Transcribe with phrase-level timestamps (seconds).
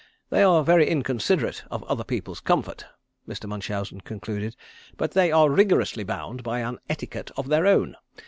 [0.31, 2.85] They are very inconsiderate of other people's comfort,"
[3.29, 3.45] Mr.
[3.45, 4.55] Munchausen concluded,
[4.97, 7.95] "but they are rigorously bound by an etiquette of their own.